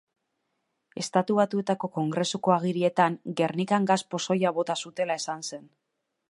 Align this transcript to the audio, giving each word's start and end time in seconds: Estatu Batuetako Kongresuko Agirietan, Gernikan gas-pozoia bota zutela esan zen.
Estatu 1.01 1.35
Batuetako 1.39 1.89
Kongresuko 1.97 2.55
Agirietan, 2.55 3.19
Gernikan 3.43 3.87
gas-pozoia 3.93 4.55
bota 4.57 4.79
zutela 4.87 5.21
esan 5.25 5.47
zen. 5.53 5.71